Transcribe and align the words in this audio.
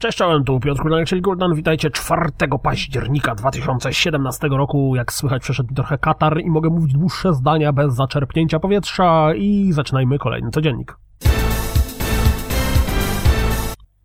Cześć, 0.00 0.18
czołem, 0.18 0.44
tu 0.44 0.60
Piotr 0.60 0.82
Kuldanek, 0.82 1.08
czyli 1.08 1.22
Guldan. 1.22 1.54
Witajcie 1.54 1.90
4 1.90 2.20
października 2.62 3.34
2017 3.34 4.48
roku. 4.48 4.96
Jak 4.96 5.12
słychać, 5.12 5.42
przeszedł 5.42 5.74
trochę 5.74 5.98
katar 5.98 6.40
i 6.40 6.50
mogę 6.50 6.70
mówić 6.70 6.92
dłuższe 6.92 7.34
zdania 7.34 7.72
bez 7.72 7.94
zaczerpnięcia 7.94 8.60
powietrza 8.60 9.34
i 9.34 9.72
zaczynajmy 9.72 10.18
kolejny 10.18 10.50
codziennik. 10.50 10.99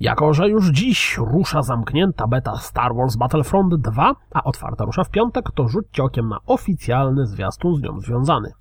Jako, 0.00 0.34
że 0.34 0.48
już 0.48 0.70
dziś 0.70 1.18
rusza 1.18 1.62
zamknięta 1.62 2.26
beta 2.26 2.56
Star 2.56 2.94
Wars 2.94 3.16
Battlefront 3.16 3.74
2, 3.74 4.14
a 4.34 4.44
otwarta 4.44 4.84
rusza 4.84 5.04
w 5.04 5.10
piątek, 5.10 5.50
to 5.54 5.68
rzućcie 5.68 6.02
okiem 6.02 6.28
na 6.28 6.38
oficjalny 6.46 7.26
zwiastun 7.26 7.76
z 7.76 7.82
nią 7.82 8.00
związany. 8.00 8.52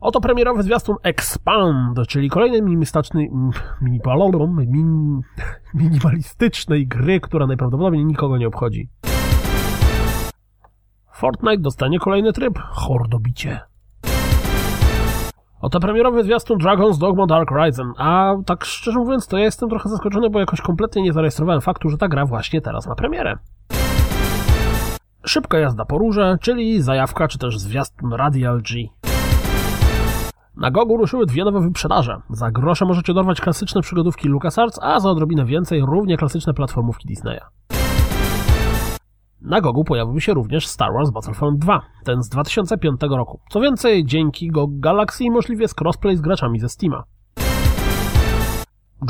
Oto 0.00 0.20
premierowy 0.20 0.62
zwiastun 0.62 0.96
Expand, 1.02 1.98
czyli 2.08 2.30
kolejny 2.30 2.62
minimalistyczny, 2.62 3.28
min, 4.66 5.20
minimalistycznej 5.74 6.86
gry, 6.86 7.20
która 7.20 7.46
najprawdopodobniej 7.46 8.04
nikogo 8.04 8.38
nie 8.38 8.48
obchodzi. 8.48 8.88
Fortnite 11.12 11.58
dostanie 11.58 11.98
kolejny 11.98 12.32
tryb, 12.32 12.58
hordobicie. 12.58 13.67
Oto 15.60 15.80
premierowy 15.80 16.24
zwiastun 16.24 16.58
Dragon's 16.58 16.98
Dogma 16.98 17.26
Dark 17.26 17.48
Horizon, 17.48 17.92
a 17.96 18.34
tak 18.46 18.64
szczerze 18.64 18.98
mówiąc 18.98 19.26
to 19.26 19.38
ja 19.38 19.44
jestem 19.44 19.68
trochę 19.68 19.88
zaskoczony, 19.88 20.30
bo 20.30 20.40
jakoś 20.40 20.60
kompletnie 20.60 21.02
nie 21.02 21.12
zarejestrowałem 21.12 21.60
faktu, 21.60 21.88
że 21.88 21.98
ta 21.98 22.08
gra 22.08 22.26
właśnie 22.26 22.60
teraz 22.60 22.86
ma 22.86 22.94
premierę. 22.94 23.38
Szybka 25.26 25.58
jazda 25.58 25.84
po 25.84 25.98
rurze, 25.98 26.38
czyli 26.40 26.82
zajawka 26.82 27.28
czy 27.28 27.38
też 27.38 27.58
zwiastun 27.58 28.12
Radial 28.12 28.62
G. 28.62 28.88
Na 30.56 30.70
Gogu 30.70 30.96
ruszyły 30.96 31.26
dwie 31.26 31.44
nowe 31.44 31.60
wyprzedaże. 31.60 32.20
Za 32.30 32.50
grosze 32.50 32.84
możecie 32.84 33.14
dorwać 33.14 33.40
klasyczne 33.40 33.80
przygodówki 33.80 34.28
LucasArts, 34.28 34.78
a 34.82 35.00
za 35.00 35.10
odrobinę 35.10 35.44
więcej 35.44 35.80
równie 35.80 36.16
klasyczne 36.16 36.54
platformówki 36.54 37.08
Disneya. 37.08 37.40
Na 39.42 39.60
Gogu 39.60 39.84
pojawił 39.84 40.20
się 40.20 40.34
również 40.34 40.66
Star 40.66 40.92
Wars 40.92 41.10
Battlefront 41.10 41.58
2, 41.58 41.82
ten 42.04 42.22
z 42.22 42.28
2005 42.28 43.00
roku. 43.10 43.40
Co 43.50 43.60
więcej, 43.60 44.04
dzięki 44.04 44.48
GOG 44.48 44.70
Galaxy 44.72 45.30
możliwy 45.30 45.62
jest 45.62 45.80
crossplay 45.80 46.16
z 46.16 46.20
graczami 46.20 46.60
ze 46.60 46.68
Steama. 46.68 47.04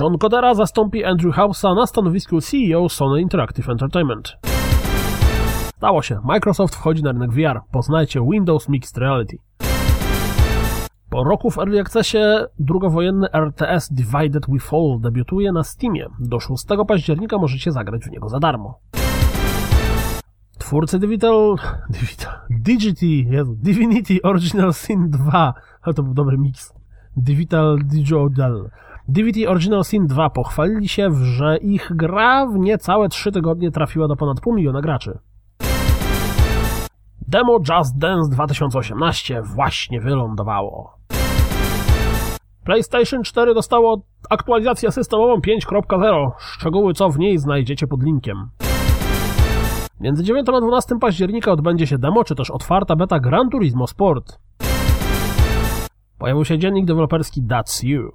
John 0.00 0.18
Codera 0.18 0.54
zastąpi 0.54 1.04
Andrew 1.04 1.36
House'a 1.36 1.74
na 1.74 1.86
stanowisku 1.86 2.40
CEO 2.40 2.88
Sony 2.88 3.20
Interactive 3.20 3.68
Entertainment. 3.68 4.36
Stało 5.76 6.02
się, 6.02 6.20
Microsoft 6.24 6.74
wchodzi 6.74 7.02
na 7.02 7.12
rynek 7.12 7.32
VR. 7.32 7.60
Poznajcie 7.72 8.20
Windows 8.32 8.68
Mixed 8.68 8.98
Reality. 8.98 9.36
Po 11.10 11.24
roku 11.24 11.50
w 11.50 11.58
Early 11.58 11.80
Accessie 11.80 12.18
drugowojenny 12.58 13.32
RTS 13.32 13.92
Divided 13.92 14.46
We 14.48 14.58
Fall 14.58 14.98
debiutuje 15.00 15.52
na 15.52 15.64
Steamie. 15.64 16.06
Do 16.20 16.40
6 16.40 16.64
października 16.88 17.38
możecie 17.38 17.72
zagrać 17.72 18.04
w 18.04 18.10
niego 18.10 18.28
za 18.28 18.38
darmo. 18.38 18.78
Twórcy 20.68 20.98
Digital, 20.98 21.56
Digital 21.90 22.34
Digity, 22.50 23.06
Jezu, 23.06 23.56
Divinity 23.56 24.22
Original 24.22 24.72
Sin 24.72 25.10
2, 25.10 25.54
ale 25.82 25.94
to 25.94 26.02
był 26.02 26.14
dobry 26.14 26.38
miks. 26.38 26.74
Digital 27.16 27.78
Digital. 27.84 28.70
Divinity 29.08 29.48
Original 29.48 29.84
Sin 29.84 30.06
2 30.06 30.30
pochwalili 30.30 30.88
się, 30.88 31.10
że 31.14 31.56
ich 31.56 31.92
gra 31.96 32.46
w 32.46 32.58
niecałe 32.58 33.08
3 33.08 33.32
tygodnie 33.32 33.70
trafiła 33.70 34.08
do 34.08 34.16
ponad 34.16 34.40
pół 34.40 34.54
miliona 34.54 34.80
graczy. 34.80 35.18
Demo 37.28 37.58
Just 37.68 37.98
Dance 37.98 38.30
2018 38.30 39.42
właśnie 39.42 40.00
wylądowało. 40.00 40.98
PlayStation 42.64 43.22
4 43.22 43.54
dostało 43.54 44.02
aktualizację 44.30 44.92
systemową 44.92 45.40
5.0. 45.40 46.30
Szczegóły 46.38 46.94
co 46.94 47.10
w 47.10 47.18
niej 47.18 47.38
znajdziecie 47.38 47.86
pod 47.86 48.02
linkiem. 48.02 48.50
Między 50.00 50.24
9 50.24 50.48
a 50.48 50.60
12 50.60 50.98
października 51.00 51.52
odbędzie 51.52 51.86
się 51.86 51.98
demo, 51.98 52.24
czy 52.24 52.34
też 52.34 52.50
otwarta 52.50 52.96
beta 52.96 53.20
Gran 53.20 53.50
Turismo 53.50 53.86
Sport. 53.86 54.38
Pojawił 56.18 56.44
się 56.44 56.58
dziennik 56.58 56.86
deweloperski 56.86 57.42
That's 57.42 57.84
You. 57.84 58.10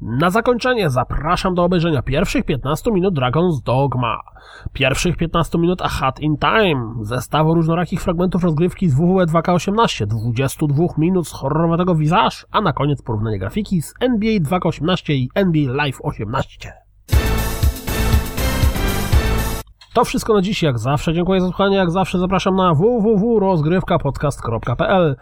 Na 0.00 0.30
zakończenie 0.30 0.90
zapraszam 0.90 1.54
do 1.54 1.64
obejrzenia 1.64 2.02
pierwszych 2.02 2.44
15 2.44 2.92
minut 2.92 3.14
Dragon's 3.14 3.62
Dogma, 3.64 4.20
pierwszych 4.72 5.16
15 5.16 5.58
minut 5.58 5.82
A 5.82 5.88
Hat 5.88 6.20
in 6.20 6.36
Time, 6.36 6.94
zestawu 7.00 7.54
różnorakich 7.54 8.02
fragmentów 8.02 8.44
rozgrywki 8.44 8.88
z 8.88 8.94
WWE 8.94 9.26
2K18, 9.26 10.06
22 10.06 10.84
minut 10.98 11.28
z 11.28 11.32
horrorowego 11.32 11.94
Visage, 11.94 12.36
a 12.50 12.60
na 12.60 12.72
koniec 12.72 13.02
porównanie 13.02 13.38
grafiki 13.38 13.82
z 13.82 13.94
NBA 14.00 14.38
2K18 14.38 15.12
i 15.12 15.28
NBA 15.34 15.72
Live 15.72 15.98
18. 16.02 16.83
To 19.94 20.04
wszystko 20.04 20.34
na 20.34 20.42
dziś, 20.42 20.62
jak 20.62 20.78
zawsze. 20.78 21.14
Dziękuję 21.14 21.40
za 21.40 21.46
słuchanie, 21.46 21.76
jak 21.76 21.90
zawsze 21.90 22.18
zapraszam 22.18 22.56
na 22.56 22.74
www.rozgrywkapodcast.pl 22.74 25.16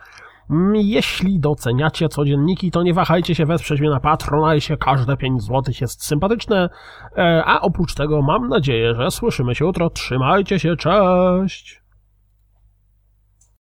jeśli 0.75 1.41
doceniacie 1.41 2.09
codzienniki, 2.09 2.71
to 2.71 2.82
nie 2.82 2.94
wahajcie 2.94 3.34
się 3.34 3.47
wesprzeć 3.47 3.81
mnie 3.81 3.91
na 3.91 4.00
Patronite, 4.00 4.77
każde 4.77 5.16
5 5.16 5.43
zł 5.43 5.62
jest 5.81 6.05
sympatyczne, 6.05 6.69
e, 7.16 7.43
a 7.47 7.61
oprócz 7.61 7.94
tego 7.94 8.22
mam 8.22 8.49
nadzieję, 8.49 8.94
że 8.94 9.11
słyszymy 9.11 9.55
się 9.55 9.65
jutro. 9.65 9.91
Trzymajcie 9.91 10.59
się, 10.59 10.77
cześć! 10.77 11.81